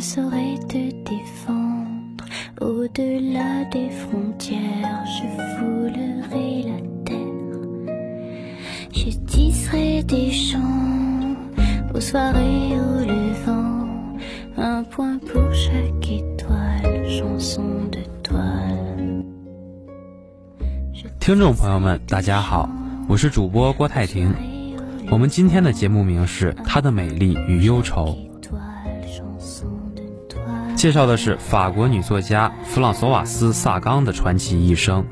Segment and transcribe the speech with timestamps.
[0.00, 2.24] je saurais te défendre.
[2.58, 5.26] Au-delà des frontières, je
[5.58, 7.96] foulerai la terre.
[8.92, 11.36] Je tisserai des chants
[11.94, 14.16] aux soirées au levant.
[14.56, 19.22] Un point pour chaque étoile, chanson de toile.
[20.94, 22.70] Je 听众朋友们，大家好，
[23.06, 24.32] 我是主播郭泰婷。
[25.10, 28.06] 我们今天的节目名是《她的美丽与忧愁》，
[30.80, 35.04] 介绍的是法国女作家弗朗索瓦斯·萨冈的传奇一生。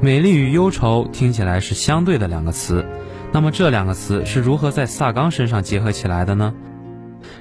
[0.00, 2.86] 美丽与忧愁听起来是相对的两个词，
[3.32, 6.54] 那么这两个词是如何在萨冈身上结合起来的呢？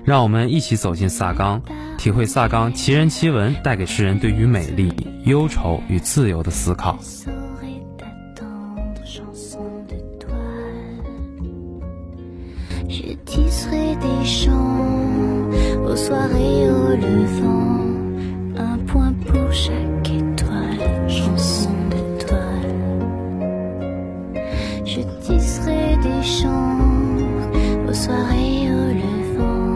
[0.04, 1.62] 让我们一起走进萨冈，
[1.99, 4.91] 体会萨冈奇人奇文带给世人对于美丽、
[5.26, 6.98] 忧愁与自由的思考。
[15.85, 17.79] Aux soirées au levant.
[18.57, 23.03] Un point pour chaque étoile, chanson de toile.
[24.85, 26.77] Je tisserai des chants
[27.87, 29.75] aux soirées au levant.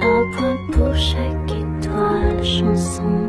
[0.00, 3.21] Un point pour chaque étoile, chanson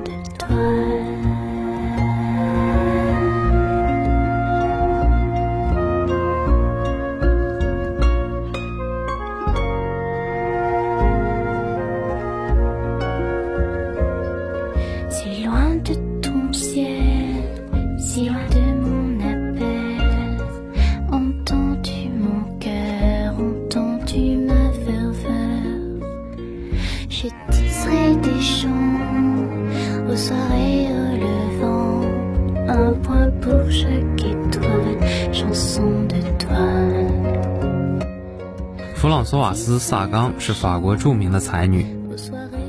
[38.95, 41.85] 弗朗索瓦斯·萨冈是法国著名的才女，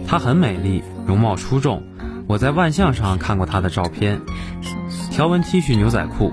[0.07, 1.83] 她很美丽，容貌出众。
[2.27, 4.21] 我在万象上看过她的照片，
[5.11, 6.33] 条纹 T 恤牛仔裤，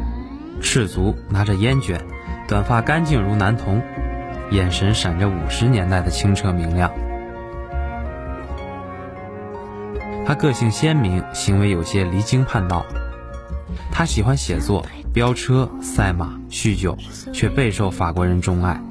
[0.62, 2.02] 赤足拿着烟卷，
[2.48, 3.82] 短发干净如男童，
[4.50, 6.92] 眼神闪着五十年代的清澈明亮。
[10.26, 12.86] 她个性鲜明，行为有些离经叛道。
[13.92, 16.98] 她喜欢写作、飙车、赛马、酗酒，
[17.34, 18.82] 却备受法国人钟爱。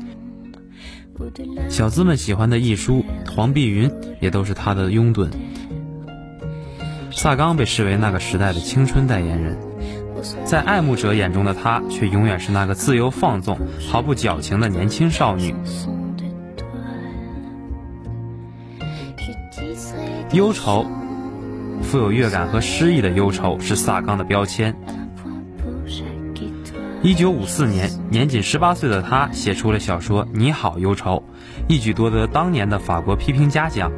[1.69, 3.89] 小资们喜欢的艺书《黄碧云》
[4.21, 5.29] 也都是她的拥趸。
[7.11, 9.59] 萨冈被视为那个时代的青春代言人。
[10.45, 13.59] 在爱慕者眼中的她，却永远是那个自由放纵、
[13.91, 15.55] 毫不矫情的年轻少女。
[20.33, 20.87] 忧愁，
[21.83, 24.77] 富有乐感和诗意的忧愁是萨冈的标签。
[27.03, 31.17] 一九五四年，年仅十八岁的他写出了小说《你好，忧愁》，
[31.67, 33.91] 一举夺得当年的法国批评家奖。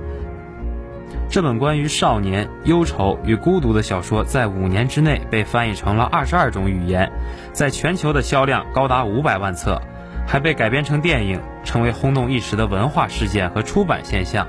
[1.28, 7.10] 这本关于少年忧愁与孤独的小说，在五年之内被翻译成了二十二种语言，
[7.52, 9.82] 在全球的销量高达五百万册，
[10.24, 14.46] 还被改编成电影，成为轰动一时的文化事件和出版现象。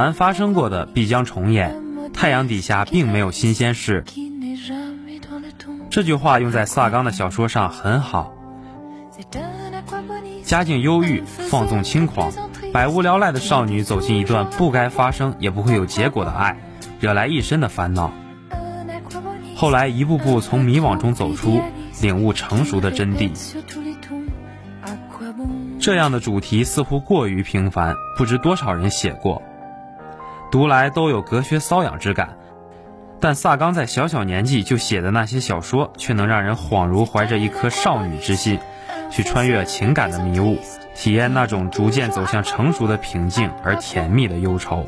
[0.00, 1.76] 凡发生过的必将重演，
[2.14, 4.02] 太阳底下并没有新鲜事。
[5.90, 8.32] 这句话用在萨冈的小说上很好。
[10.42, 12.32] 家境忧郁、放纵轻狂、
[12.72, 16.56] 百无聊赖的少女走进一段不该发生也不会有结果的爱，
[16.98, 18.10] 惹来一身的烦恼。
[19.54, 21.60] 后来一步步从迷惘中走出，
[22.00, 23.30] 领悟成熟的真谛。
[25.78, 29.42] 这样的主题似乎过于平凡，不知多少人写过，
[30.50, 32.36] 读来都有隔靴搔痒之感。
[33.20, 38.58] 但萨冈在小小年纪就写的那些小说却能让人恍如怀着一颗少女之心
[39.10, 40.58] 去穿越情感的迷雾
[40.94, 44.86] 体验那种逐渐走向成熟的平静而甜蜜的忧愁。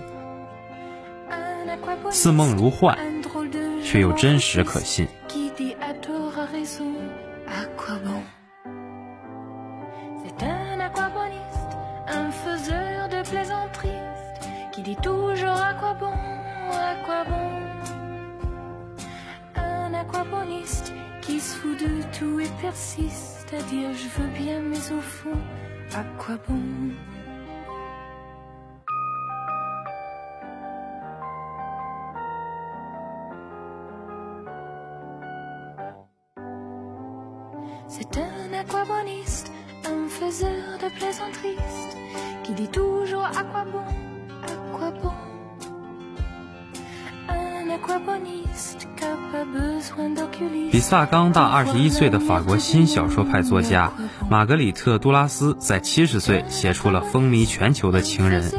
[2.10, 2.96] 似梦如幻
[3.82, 5.06] 却又真实可信。
[14.82, 16.12] Qui dit toujours à quoi bon,
[16.72, 17.50] à quoi bon.
[19.56, 24.92] Un aquaboniste, qui se fout de tout et persiste à dire je veux bien, mais
[24.92, 25.38] au fond,
[25.94, 26.60] à quoi bon?
[50.82, 53.92] 萨冈大二十一岁的法国新小说派作家
[54.28, 58.50] 玛格里特·杜拉斯，在七十岁写出了风靡全球的《情人》，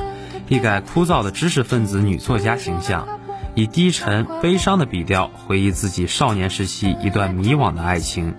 [0.48, 3.20] 一改枯燥的知识分子女作家形象，
[3.56, 8.34] 以低沉悲伤的笔调回忆自己少年时期一段迷惘的爱情。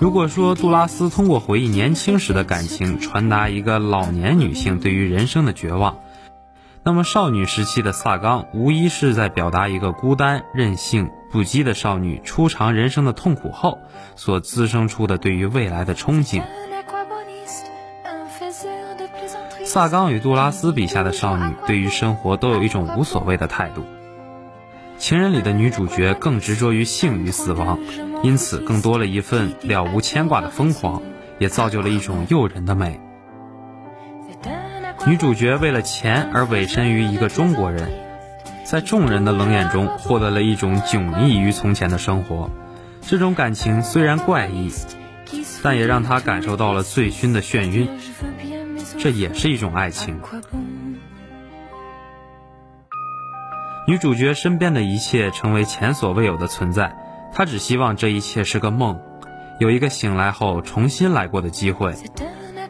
[0.00, 6.00] 如果说杜拉斯通过回忆年轻时的感情，传达一个老年女性对于人生的绝望，
[6.82, 13.82] 那么少女时期的萨冈无疑是在表达一个孤单、任性、不羁的少女初尝人生的痛苦后
[14.14, 16.42] 所滋生出的对于未来的憧憬。
[19.62, 23.84] 萨冈与杜拉斯笔下的少女对于生活都有一种无所谓的态度。
[24.96, 27.78] 情人里的女主角更执着于性与死亡，
[28.22, 31.02] 因此更多了一份了无牵挂的疯狂，
[31.38, 32.98] 也造就了一种诱人的美。
[35.06, 38.05] 女主角为了钱而委身于一个中国人，
[38.66, 42.50] 在众人的冷眼中获得了一种迥异于从前的生活。
[43.00, 44.72] 这种感情虽然怪异，
[45.62, 47.88] 但也让她感受到了醉醺的眩晕
[48.98, 50.20] 这也是一种爱情。
[53.86, 56.96] 女主角身边的一切成为前所未有的存在，
[57.32, 58.98] 她只希望这一切是个梦，
[59.60, 61.94] 有一个醒来后重新来过的机会。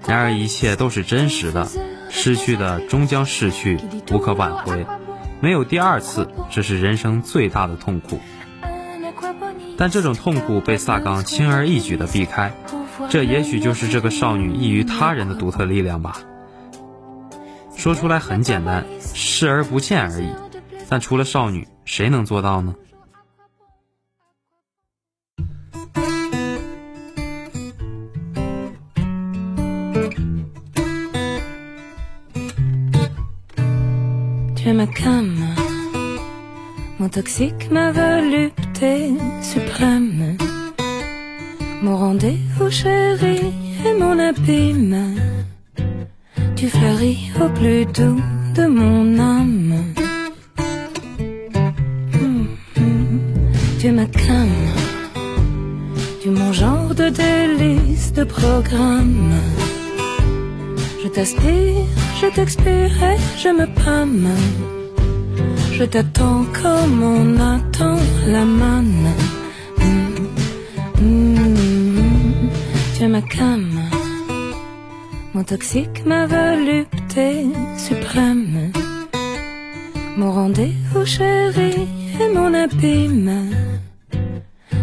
[0.06, 1.66] 然而一切都是真实的，
[2.10, 3.80] 失去的终将逝去，
[4.12, 4.86] 无可挽回。
[5.46, 8.18] 没有第二次，这是人生最大的痛苦。
[9.78, 12.52] 但这种痛苦被萨冈轻而易举地避开，
[13.08, 16.18] 这也许就是这个少女异于他人的独特力量吧。
[17.76, 20.30] 说出来很简单，视而不见而已。
[20.88, 22.74] 但除了少女，谁能做到呢？
[34.68, 35.32] Es ma cam,
[36.98, 40.36] mon toxique, ma volupté suprême,
[41.82, 43.38] mon rendez-vous chéri
[43.86, 45.14] et mon abîme.
[46.56, 48.20] Tu fleuris au plus doux
[48.56, 49.74] de mon âme.
[52.14, 52.48] Hum.
[53.78, 54.48] Tu es ma cam,
[56.20, 59.32] tu mon genre de délice, de programme.
[61.04, 61.86] Je t'aspire,
[62.20, 64.28] je t'expire et je me pâme.
[65.72, 69.08] Je t'attends comme on attend la manne.
[69.78, 72.50] Mm, mm,
[72.94, 73.66] Tu es ma cam,
[75.34, 77.46] mon toxique, ma volupté
[77.76, 78.72] suprême.
[80.16, 81.74] Mon rendez-vous chéri
[82.20, 83.50] et mon abîme.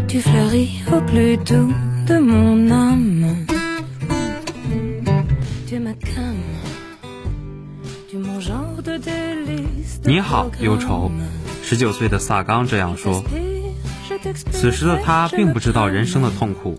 [0.07, 1.74] Tu fleuris au plus doux
[2.07, 3.12] de mon âme.
[10.05, 11.10] 你好，忧愁。
[11.63, 13.24] 十九岁的萨冈这样说。
[14.51, 16.77] 此时的他并不知道人生的痛苦，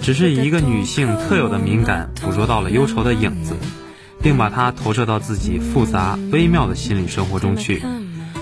[0.00, 3.54] 只是以一个女性特有的敏感捕捉到了忧愁的影子，
[4.20, 7.80] 并把它投射到自己复杂微妙的心理生活中去，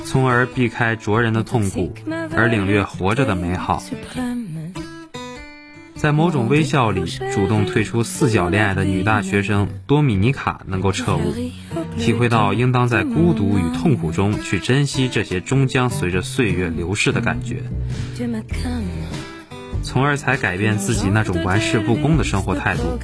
[0.07, 1.95] 从而避开灼人的痛苦，
[2.35, 3.83] 而领略活着的美好。
[5.95, 7.05] 在某种微笑里，
[7.35, 11.35] 主动退出四角恋爱的女大学生多米尼卡能够彻悟，
[11.99, 17.63] 体会到应当在孤独与痛苦中去珍惜这些终将随着岁月流逝的感觉，
[19.83, 22.99] 从而才改变自己那种玩世不恭的生活态度，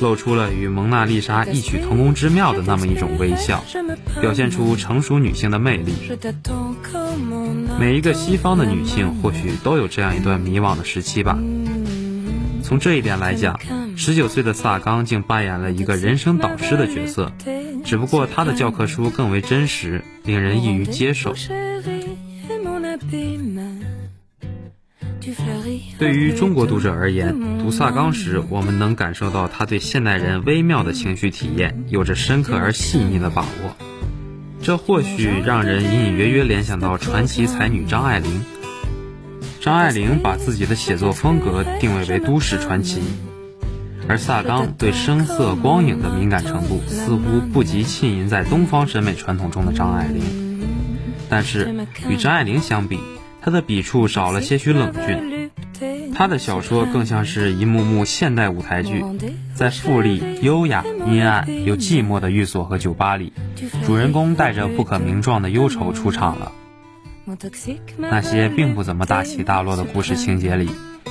[0.00, 3.64] 露出了与蒙娜丽莎异曲同工之妙的那么一种微笑，
[4.20, 5.92] 表现出成熟女性的魅力。
[7.78, 11.38] 每一个西方的女性或许都有这样一段迷惘的时期吧。
[12.70, 13.58] 从这一点来讲，
[13.96, 17.32] 十九岁的萨冈竟扮演了一个人生导师的角色，
[17.84, 21.34] 只不过他的教科书更为真实，令人易于接受。
[25.98, 33.76] 对于中国读者而言，读萨冈时，我们能感受到他对现代人微妙的情绪体验有着深刻而细腻的把握。
[34.62, 38.44] 这或许让人隐隐约约联想到传奇才女张爱玲。
[39.60, 43.02] 张爱玲把自己的写作风格定位为都市传奇，
[44.08, 50.22] 而萨冈对声色光影的敏感程度似乎不及浸淫在东方审美传统中的张爱玲。
[51.28, 52.98] 但是与张爱玲相比，
[53.42, 55.50] 她的笔触少了些许冷峻，
[56.14, 59.04] 他的小说更像是一幕幕现代舞台剧，
[59.54, 63.34] 在富丽、优雅、阴暗又寂寞的寓所和酒吧里，
[63.84, 66.52] 主人公带着不可名状的忧愁出场了。
[67.96, 70.68] 那些并不怎么大起大落的故事情节里，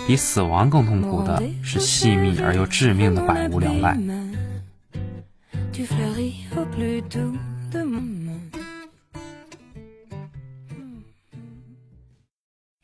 [0.08, 3.98] 比死亡更痛苦的是细密而又致命的百无聊赖。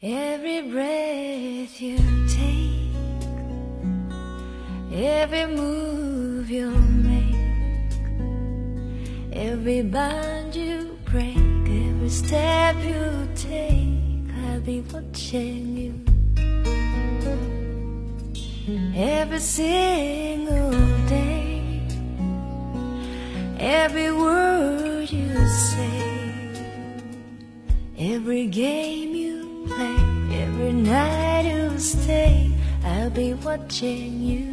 [0.02, 2.94] Every breath you take,
[4.94, 7.36] every move you make,
[9.34, 10.45] every bond you break,
[12.06, 15.94] every step you take, I'll be watching you.
[18.96, 20.70] Every single
[21.08, 21.82] day,
[23.60, 26.54] every word you say,
[27.98, 29.98] every game you play,
[30.44, 32.52] every night you stay,
[32.84, 34.52] I'll be watching you.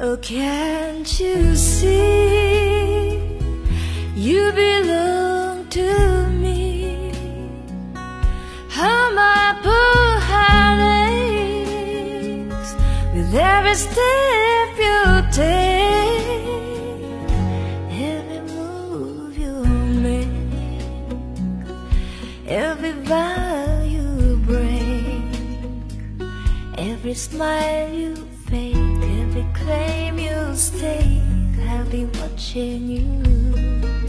[0.00, 2.63] Oh, can't you see?
[4.24, 7.12] You belong to me.
[8.70, 10.80] How my poor heart
[11.12, 12.70] aches
[13.12, 16.24] with every step you take,
[17.92, 19.62] every move you
[20.06, 20.30] make,
[22.48, 25.20] every vow you break,
[26.78, 28.16] every smile you
[28.48, 31.20] fake, every claim you stake.
[31.68, 34.03] I'll be watching you.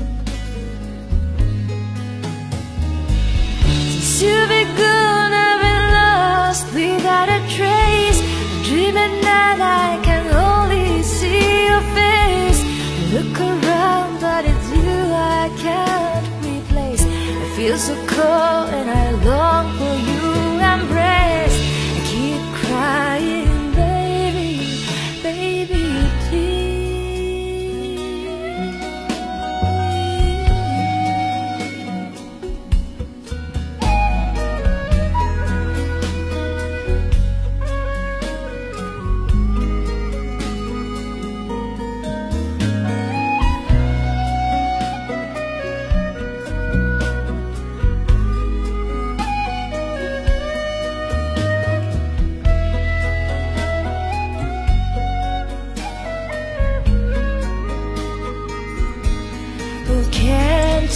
[4.18, 8.22] You've been gone, I've been lost without a trace.
[8.64, 12.62] Dreaming that I can only see your face.
[13.12, 17.04] Look around, but it's you I can't replace.
[17.04, 20.24] I feel so cold and I long for you
[20.64, 21.58] embrace.
[21.96, 23.15] I keep crying,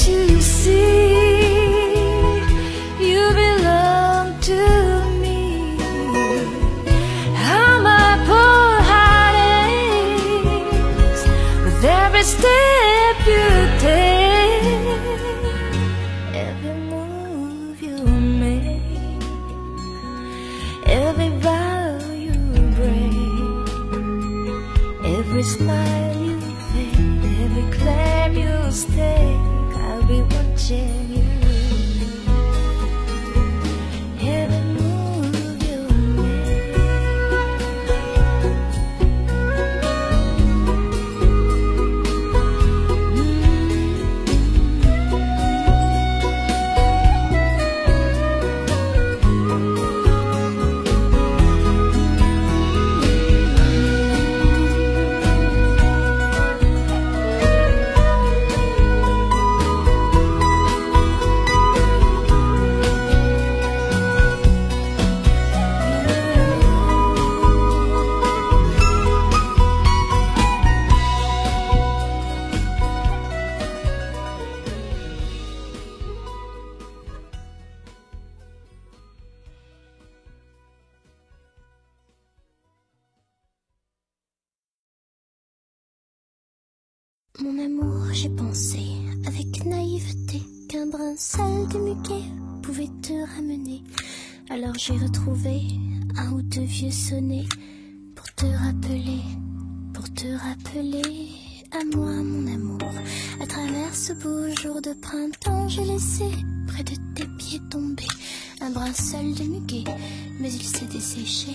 [0.07, 0.28] you
[96.88, 97.48] ou deux vieux sonnets
[98.14, 99.20] pour te rappeler,
[99.92, 101.02] pour te rappeler
[101.72, 102.90] à moi, mon amour.
[103.40, 106.24] À travers ce beau jour de printemps, j'ai laissé
[106.66, 108.06] près de tes pieds tomber
[108.62, 109.84] un brin seul de muguet,
[110.40, 111.52] mais il s'est desséché,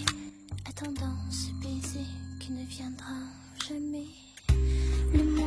[0.67, 2.05] attendant ce baiser
[2.39, 3.15] qui ne viendra
[3.67, 4.05] jamais.
[5.13, 5.45] Le mois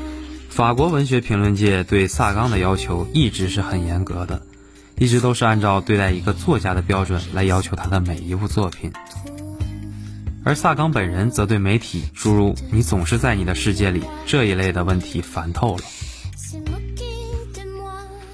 [0.51, 4.43] 法国文学评论界对萨冈的要求一直是很严格的，
[4.99, 8.93] 一直都是按照对待一个作家的标准来要求他的每一部作品。
[10.48, 15.84] 而萨冈本人则对媒体诸如“你总是在你的世界里”这一类的问题烦透了。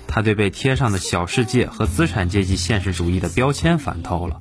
[0.06, 4.38] 他对被贴上的小世界和资产阶级现实主义的标签烦透了。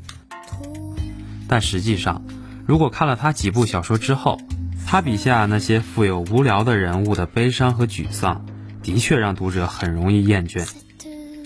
[1.49, 2.23] 但实际上，
[2.67, 4.38] 如果看了他几部小说之后，
[4.87, 8.45] 他笔下那些富有无聊的人物的悲伤和沮丧，
[8.83, 10.69] 的确让读者很容易厌倦。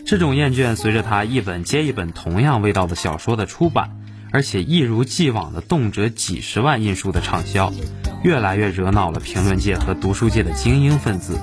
[0.05, 3.97] 这种厌倦随着他一本接一本同样味道的小说的出版，
[4.37, 7.73] 而且一如既往的动辄几十万印书的畅销，
[8.23, 11.41] 越来越惹恼了评论界和读书界的精英分子。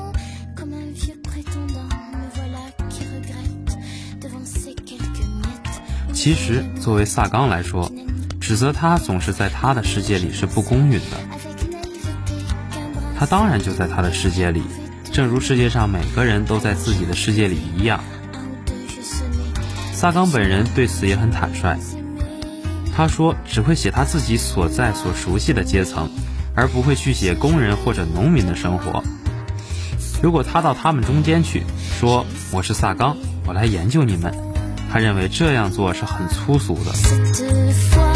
[6.13, 7.91] 其实，作为萨冈来说，
[8.39, 11.17] 指责他总是在他的世界里是不公允的。
[13.17, 14.61] 他当然就在他的世界里，
[15.11, 18.03] 正如世界上每个人都在自己的世界里一样。
[19.91, 21.79] 萨冈本人对此也很坦率，
[22.95, 26.09] 他说只会写他自己所在所熟悉的阶层，
[26.55, 29.03] 而不会去写工人或者农民的生活。
[30.21, 31.63] 如果他到他们中间去，
[31.99, 34.33] 说我是萨冈，我来研究你们，
[34.91, 38.12] 他认为这样做是很粗俗的。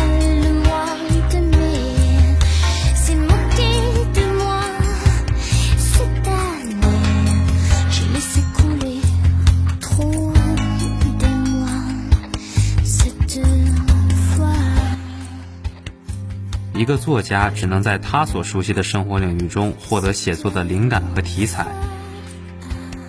[16.77, 21.65] 一个作家只能在他所熟悉的生活领域中获得写作的灵感和题材。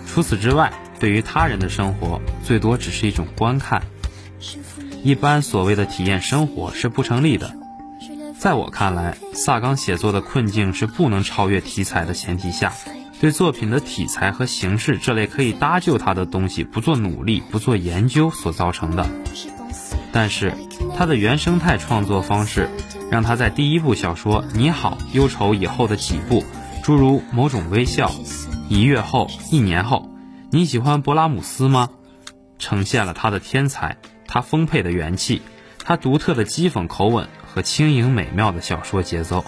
[0.07, 3.83] 除此之外，对于他人的生活，最多只是一种观看。
[5.03, 7.55] 一般所谓的体验生活是不成立的。
[8.37, 12.73] 在我看来，萨冈写作的困境是不能超越题材的前提下，
[13.21, 19.07] 对作品的题材和形式这类可以搭救他的东西不做努力、不做研究所造成的。
[20.11, 20.53] 但是，
[20.97, 22.67] 他的原生态创作方式。
[23.09, 26.43] 让他在第一部小说《你好，忧愁》以后的几部，
[26.83, 28.11] 诸如某种微笑、
[28.69, 30.09] 一月后、一年后，
[30.51, 31.89] 你喜欢勃拉姆斯吗？
[32.59, 35.41] 呈现了他的天才，他丰沛的元气，
[35.83, 39.43] 他独特的讥讽口吻和轻盈美妙的小说节奏。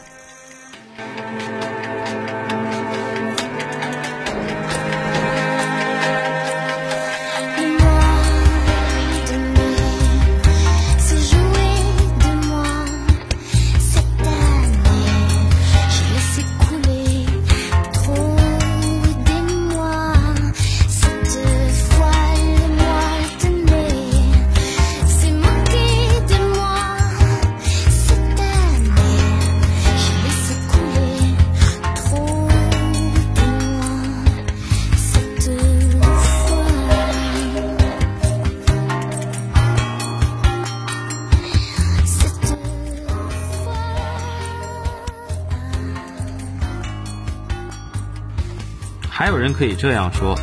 [49.62, 50.36] 可以这样说，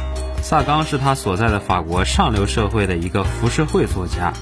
[0.42, 4.32] 萨冈是他所在的法国上流社会的一个浮世绘作家。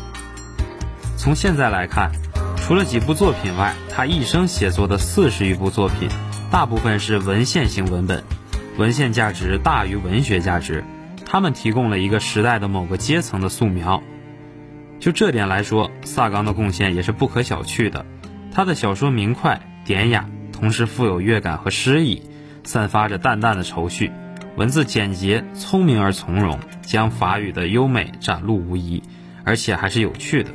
[1.17, 2.13] 从现在来看，
[2.59, 6.11] 除了几部作品外，他一生写作的四十余部作品，
[6.51, 8.23] 大部分是文献型文本，
[8.77, 10.85] 文献价值大于文学价值。
[11.25, 14.03] 他们提供了一个时代的某个阶层的素描。
[15.01, 18.05] 就这点来说，萨冈的贡献也是不可小觑的。
[18.53, 22.25] 他的小说明快典雅，同时富有乐感和诗意，
[22.63, 24.13] 散发着淡淡的愁绪。
[24.57, 29.03] 文字简洁、聪明而从容，将法语的优美展露无遗，
[29.45, 30.51] 而且还是有趣的。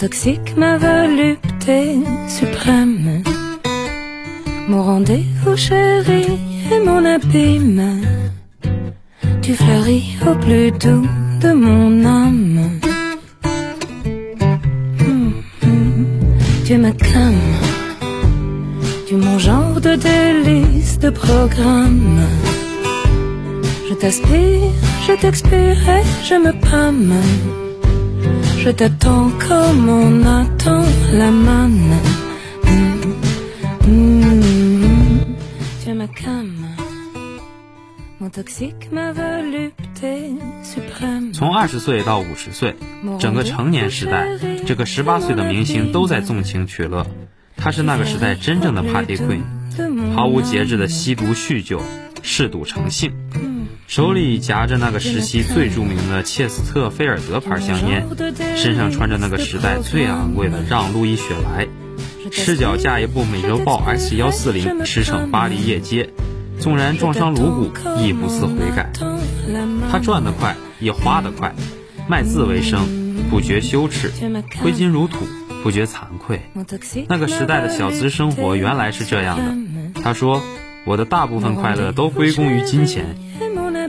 [0.00, 3.22] Toxique, ma volupté suprême,
[4.66, 6.38] mon rendez-vous chéri
[6.72, 8.00] et mon abîme.
[9.42, 11.06] Tu fleuris au plus doux
[11.42, 12.80] de mon âme.
[15.00, 15.34] Hum,
[15.64, 16.06] hum.
[16.64, 17.34] Tu es ma cam,
[19.06, 22.22] tu es mon genre de délice, de programme.
[23.86, 24.72] Je t'aspire,
[25.06, 27.12] je t'expire et je me pâme.
[28.62, 31.98] Je t'attends comme on attend la manne.
[35.82, 36.52] Tu es ma cam,
[38.20, 41.32] mon toxique, ma volupté suprême.
[41.32, 42.76] 从二十岁到五十岁，
[43.18, 44.28] 整个成年时代，
[44.66, 47.06] 这个十八岁的明星都在纵情取乐。
[47.56, 49.40] 他是那个时代真正的 party queen，
[50.14, 51.80] 毫无节制的吸毒酗酒，
[52.22, 53.10] 嗜赌成性。
[53.90, 58.06] 手里夹着那个时期最著名的切斯特菲尔德牌香烟，
[58.56, 61.66] 身上穿着那个时代最昂贵的让·路易雪莱，
[62.30, 66.08] 赤脚驾一部美洲豹 S 幺四零驰骋巴黎夜街，
[66.60, 68.92] 纵然撞伤颅骨亦不思悔改。
[69.90, 71.52] 他赚得快，也花得快，
[72.08, 72.86] 卖字为生，
[73.28, 74.12] 不觉羞耻，
[74.62, 75.26] 挥金如土，
[75.64, 76.42] 不觉惭愧。
[77.08, 80.00] 那个时代的小资生活原来是这样的。
[80.00, 80.40] 他说
[80.86, 83.16] ：“我的大部分快乐都归功于金钱。”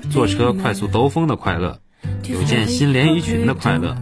[0.09, 1.79] 坐车快速兜风的快乐，
[2.27, 3.95] 有件新连衣裙的快乐，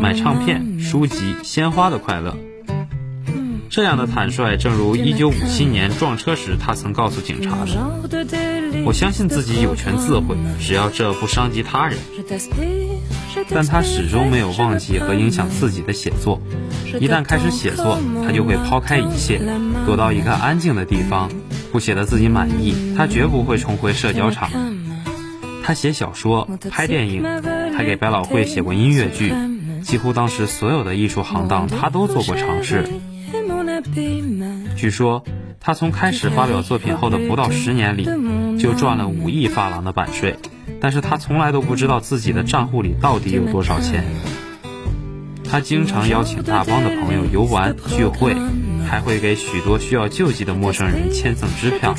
[0.00, 2.36] 买唱片、书籍、鲜花的快乐。
[3.70, 7.76] 这样的坦率，正如1957年撞车时他曾告诉警察的
[8.86, 11.98] ：“我相信自己有权自毁，只要这不伤及他人。”
[13.50, 16.40] 但他始终没有忘记和影响自己的写作。
[16.98, 19.40] 一旦开始写作，他就会抛开一切，
[19.84, 21.30] 躲到一个安静的地方，
[21.70, 24.50] 不写得自己满意，他绝不会重回社交场。
[25.68, 27.22] 他写小说、拍电影，
[27.76, 29.34] 还给百老汇写过音乐剧，
[29.82, 32.88] 几乎当时所有的艺术行当他都做过尝试。
[34.78, 35.22] 据说
[35.60, 38.08] 他从开始发表作品后的不到十年里，
[38.58, 40.36] 就赚了五亿法郎的版税，
[40.80, 44.06] 但是他从来都不知道自己的账户里到底有多少钱。
[45.50, 48.34] 他经常邀请大帮的朋友游玩聚会，
[48.88, 51.94] 还会给许多需要救济的陌生人签赠支票。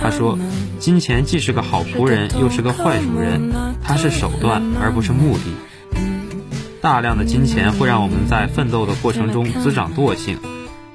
[0.00, 0.38] 他说
[0.80, 3.52] ：“金钱既是个好仆人，又是个坏主人。
[3.82, 5.44] 它是手段，而不是目的。
[6.80, 10.38] 大量的金钱会让我们在奋斗的过程中滋长惰性，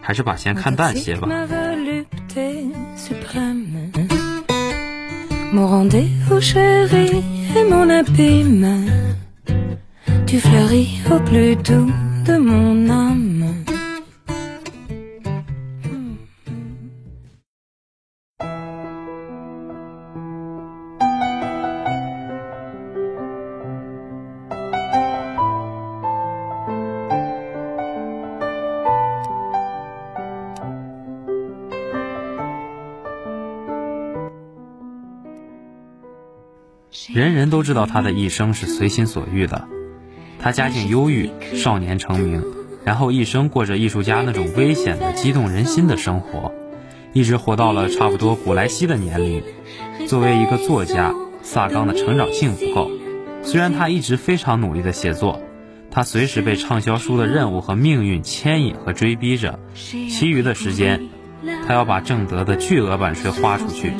[0.01, 1.27] 还是把钱看淡些吧。”
[37.11, 39.67] 人人都知道他的一生是随心所欲的，
[40.37, 42.43] 他家境优郁，少年成名，
[42.85, 46.53] 然后一生过着艺术家那种危险的、激动人心的生活，
[47.13, 49.41] 一直活到了差不多古莱西的年龄。
[50.07, 52.91] 作为一个作家，萨冈的成长性不够。
[53.41, 55.41] 虽然他一直非常努力的写作，
[55.89, 61.09] 他随时被畅销书的任务和命运牵引和追逼着，其余的时间，
[61.65, 63.93] 他要把挣得的巨额版税花出去。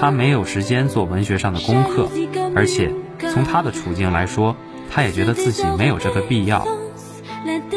[0.00, 2.08] 他没有时间做文学上的功课，
[2.56, 2.90] 而且
[3.34, 4.56] 从他的处境来说，
[4.90, 6.66] 他也觉得自己没有这个必要。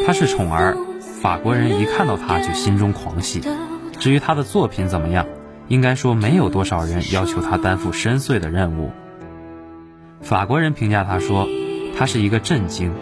[0.06, 0.78] 他是宠儿，
[1.22, 3.42] 法国人一看到他就心中狂喜。
[4.00, 5.26] 至于他的作品怎么样，
[5.68, 8.92] 应该说没有多少人要求他担负深邃的任务。
[10.22, 11.46] 法国人评价他说，
[11.98, 12.94] 他是一个震惊，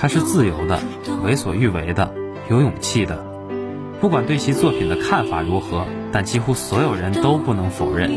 [0.00, 0.80] 他是自由的，
[1.22, 2.10] 为所欲为的，
[2.48, 3.35] 有勇气的。
[4.00, 8.10] 不管对其作品的看法如何，但几乎所有人都不能否认。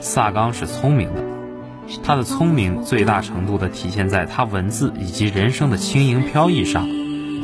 [0.00, 1.22] 萨冈是聪明的，
[2.02, 6.88] 他的聪明最大程度地体现在他文字以及人生的轻盈飘逸上，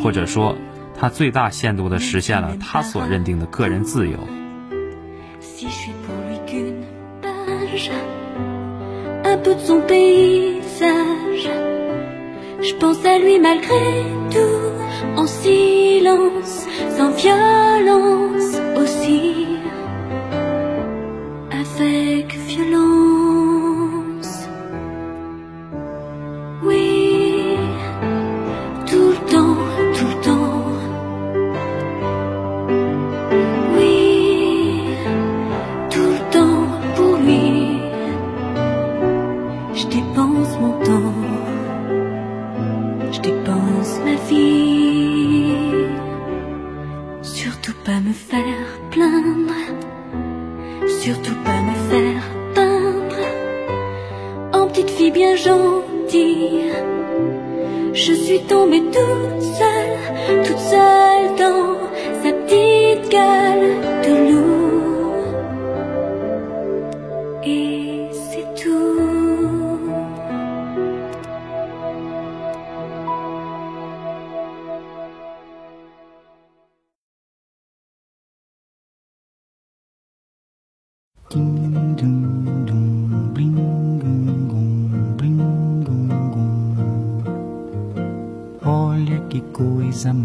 [0.03, 0.57] 或者说，
[0.99, 4.19] 他最大限度地实现了他所认定的个人自由。
[15.17, 19.47] en silence, sans violence aussi,
[21.51, 23.04] avec violence.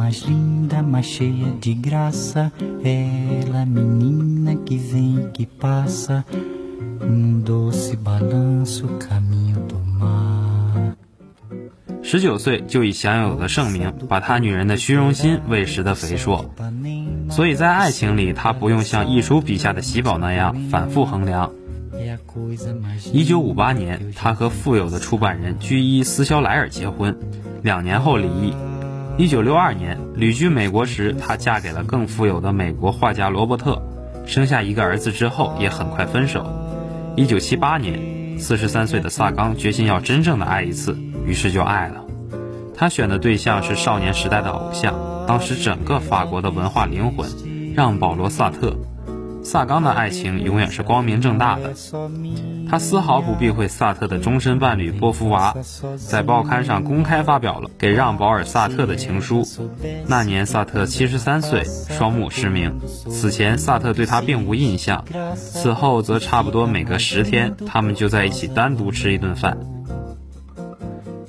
[0.09, 2.51] Mais linda, mais cheia de graça.
[2.83, 6.25] Ela, menina que vem e que passa.
[6.99, 10.95] O mundo se balança, o caminho do mar.
[12.01, 16.49] 十九岁就以享有的盛名，把他女人的虚荣心喂食的肥硕，
[17.29, 21.51] 所以在爱情里，他不用像一书笔下的喜宝那样反复衡量。
[23.13, 27.15] 一九五八年，他和富有的出版人居伊斯肖莱尔结婚，
[27.61, 28.53] 两年后离异。
[29.19, 33.81] 一九六二年，旅居美国时，她嫁给了更富有的美国画家罗伯特，
[34.25, 36.45] 生下一个儿子之后，也很快分手。
[37.17, 42.05] 一九七八年，四十三岁的萨冈决心要真正的爱一次，于是就爱了。
[42.73, 44.95] 他选的对象是少年时代的偶像，
[45.27, 47.29] 当时整个法国的文化灵魂——
[47.75, 48.73] 让·保罗·萨特。
[49.41, 51.73] 萨冈的爱情永远是光明正大的，
[52.69, 55.55] 他丝毫不避讳萨特的终身伴侣波伏娃，
[55.97, 59.43] 在报刊上公开发表了给让·保尔·萨特的情书。
[60.07, 62.79] 那年萨特七十三岁，双目失明。
[63.09, 69.57] 此前萨特对他并无印象，此后则差不多每隔十天，他们就在一起单独吃一顿饭。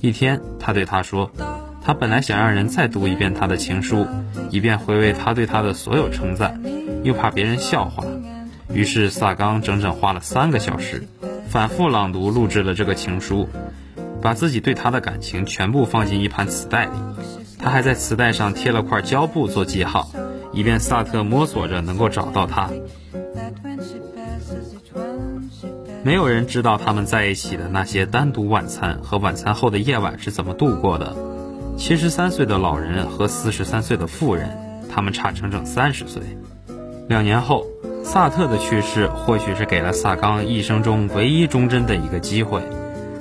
[0.00, 1.30] 一天，他对他说，
[1.82, 4.06] 他本来想让人再读一遍他的情书，
[4.50, 6.60] 以便回味他对他的所有称赞，
[7.02, 8.04] 又怕别人笑话。
[8.72, 11.08] 于是萨冈整整花了三个小时，
[11.48, 13.48] 反复朗读录制了这个情书，
[14.22, 16.92] 把自己对他的感情全部放进一盘磁带里。
[17.58, 20.10] 他还在磁带上贴了块胶布做记号，
[20.52, 22.70] 以便萨特摸索着能够找到他。
[26.02, 31.14] 没有人知道他们在一起的那些单独晚餐和晚餐后的夜晚是怎么度过的。
[31.76, 34.56] 七十三岁的老人和四十三岁的妇人，
[34.88, 36.22] 他们差整整三十岁。
[37.10, 37.66] 两年后，
[38.04, 42.62] 萨特的去世或许是给了萨冈一生中唯一忠贞的一个机会。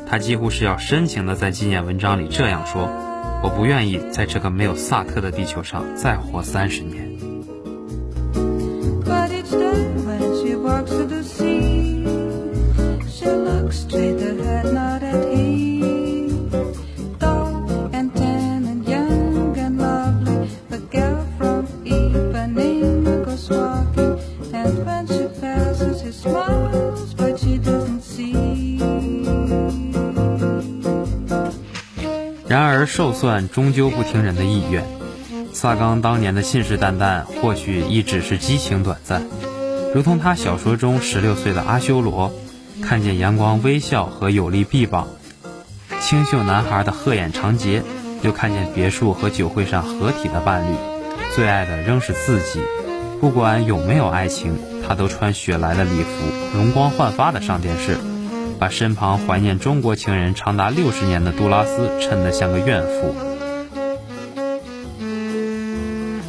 [0.05, 2.87] 他几乎是要深情地在纪念文章里这样说
[3.41, 7.09] ：“我不愿意在这个没有萨特的地球上再活三十年。”
[33.19, 34.85] 算终究不听人的意愿。
[35.51, 39.23] 萨冈当年的信誓旦旦，或许亦只是激情短暂，
[39.93, 42.31] 如同他小说中十六岁的阿修罗，
[42.81, 45.09] 看见阳光微笑和有力臂膀，
[45.99, 47.83] 清秀男孩的鹤眼长睫，
[48.21, 50.75] 又看见别墅和酒会上合体的伴侣，
[51.35, 52.61] 最爱的仍是自己。
[53.19, 57.97] 不管有没有爱情，他都穿雪莱的礼服，容光焕发的上电视，
[58.59, 63.15] 把身旁怀念中国情人长达六十年的杜拉斯衬得像个怨妇。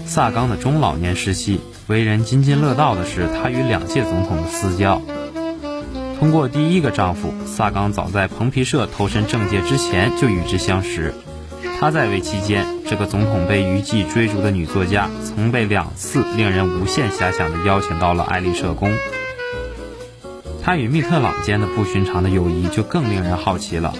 [0.07, 5.03] 萨冈的中老年时期，为人津津乐道的是他与两届总统的私交。
[6.19, 11.14] 通过第一个丈夫，萨冈早在蓬皮社投身政界之前就与之相识。
[11.79, 18.93] 他在位期间，这个总统被娱记追逐的女作家，曾被两次令人无限遐想地邀请到了爱丽舍宫。
[20.62, 23.94] 他与密特朗间的不寻常的友谊就更令人好奇了。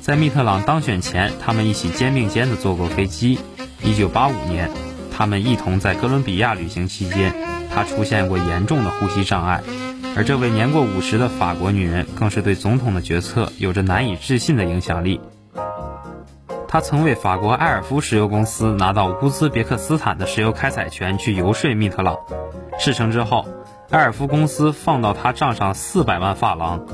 [0.00, 3.38] 在密特朗当选前，他们一起肩并肩地坐过飞机。
[3.82, 4.70] 1985年，
[5.10, 7.34] 他们一同在哥伦比亚旅行期间，
[7.74, 9.62] 他出现过严重的呼吸障碍，
[10.14, 15.20] 而这位年过五十的法国女人更是对总统的决策有着难以置信的影响力。
[16.68, 22.18] 他曾为法国埃尔夫石油公司拿到乌兹别克斯坦的石油开采权去游说密特朗，
[22.78, 23.46] 事成之后，
[23.94, 26.84] 埃尔夫公司放到他账上四百万法郎。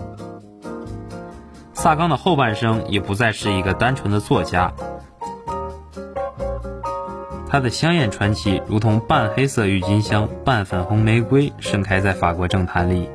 [1.73, 4.75] 萨冈的后半生也不再是一个单纯的作家，
[7.49, 13.09] 他的香艳传奇如同半黑色郁金香、半粉红玫瑰，盛开在法国政坛里。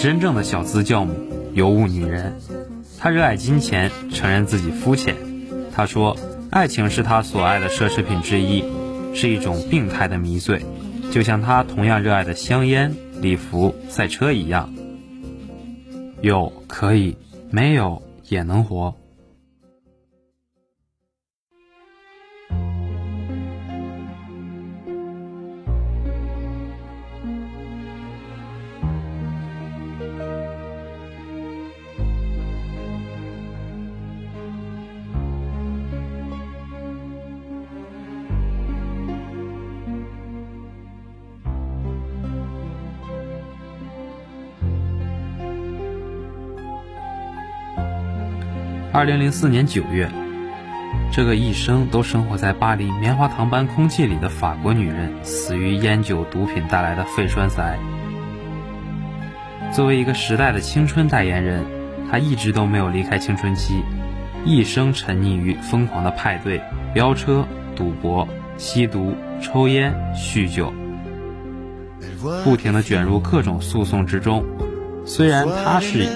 [0.00, 1.14] 真正的小资教母，
[1.52, 2.34] 尤物女人。
[2.98, 5.14] 她热爱金钱，承认自己肤浅。
[5.74, 6.16] 她说，
[6.50, 8.64] 爱情是她所爱的奢侈品之一，
[9.12, 10.64] 是一种病态的迷醉，
[11.10, 14.72] 就像她同样热爱的香烟、礼服、赛车一样。
[16.22, 17.18] 有可以，
[17.50, 18.94] 没有也能活。
[49.00, 50.10] 二零零四年九月，
[51.10, 57.78] 这个一生都生活在巴黎棉花糖般空气里的法国女人死于烟酒毒品带来的肺栓塞。
[59.72, 61.64] 作为一个时代的青春代言人，
[62.10, 63.82] 她一直都没有离开青春期，
[64.44, 66.60] 一生沉溺于疯狂的派对、
[66.92, 70.74] 飙车、赌博、吸毒、抽烟、酗酒，
[72.44, 74.44] 不停地卷入各种诉讼之中。
[75.06, 76.06] 虽然她是。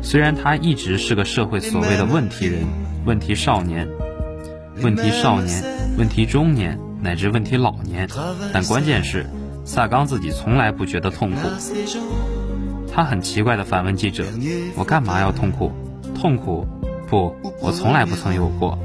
[0.00, 2.66] 虽然他一直是个社会所谓的问题人、
[3.04, 3.88] 问题少年、
[4.82, 5.62] 问题少年、
[5.98, 8.08] 问题中年乃至问题老年，
[8.52, 9.26] 但关键是
[9.64, 11.36] 萨冈自己从来不觉得痛苦。
[12.90, 14.24] 他很奇怪地反问记者
[14.76, 15.72] ：“我干嘛要痛苦？
[16.14, 16.66] 痛苦？
[17.08, 18.78] 不，我从来不曾有过。”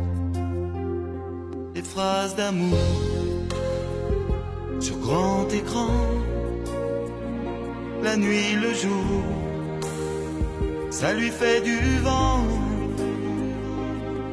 [10.93, 12.45] Ça lui fait du vent.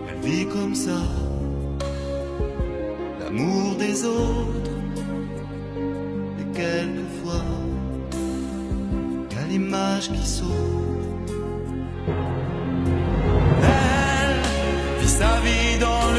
[0.09, 1.01] Elle vit comme ça,
[3.18, 4.77] l'amour des autres.
[6.40, 7.46] Et quelquefois,
[9.40, 11.33] a l'image qui saute.
[13.62, 14.40] Elle
[15.01, 16.10] vit sa vie dans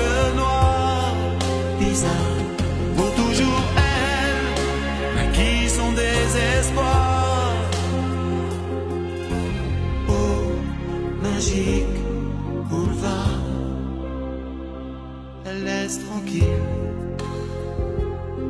[11.42, 12.00] magique
[12.70, 13.42] boulevard.
[15.46, 16.66] Elle laisse tranquille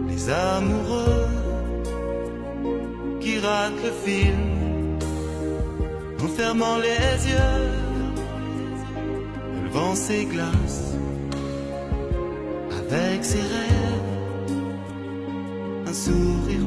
[0.10, 1.27] les amoureux
[3.21, 4.99] qui ratent le film
[6.21, 7.62] en fermant les yeux.
[9.71, 10.93] Vend ses glaces
[12.77, 14.10] avec ses rêves.
[15.88, 16.61] Un sourire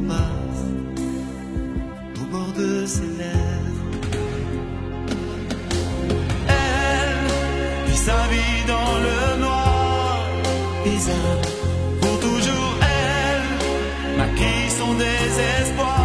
[12.01, 16.01] pour toujours elle maquille son désespoir.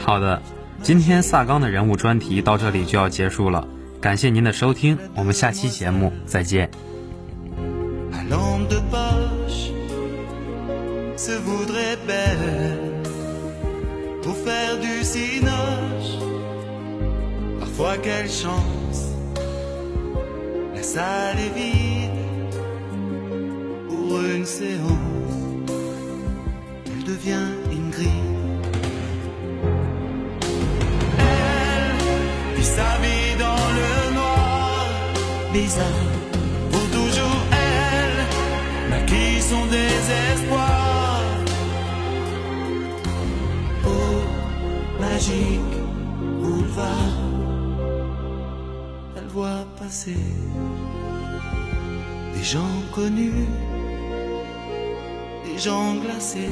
[0.00, 0.42] 好的，
[0.82, 3.66] 今天萨冈的人物专题到这里就要结束了，
[4.00, 6.70] 感谢您的收听，我们下期节目再见。
[8.12, 9.72] À lampe de poche
[11.16, 13.02] se voudrait belle
[14.22, 16.18] pour faire du cinoche.
[17.60, 18.83] Parfois quelle chance, la
[20.94, 22.20] salle est vide
[23.88, 25.34] pour une séance.
[26.86, 28.30] Elle devient Ingrid.
[31.18, 34.86] Elle vit sa vie dans le noir,
[35.52, 36.10] bizarre.
[36.70, 38.18] Pour toujours elle
[38.90, 41.22] maquille son désespoir.
[43.84, 44.20] Oh,
[45.00, 45.73] magique
[52.34, 53.48] des gens connus,
[55.44, 56.48] des gens glacés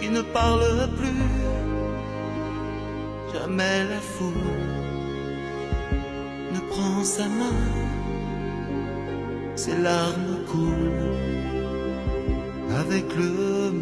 [0.00, 1.28] qui ne parlent plus.
[3.32, 4.58] Jamais la foule
[6.52, 7.60] ne prend sa main,
[9.54, 11.16] ses larmes coulent
[12.80, 13.72] avec le